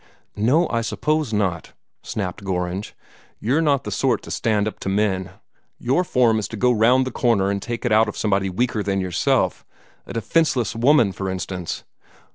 [0.35, 2.95] "No, I suppose not," snapped Gorringe.
[3.39, 5.29] "You're not the sort to stand up to men;
[5.77, 8.81] your form is to go round the corner and take it out of somebody weaker
[8.81, 9.63] than yourself
[10.07, 11.83] a defenceless woman, for instance."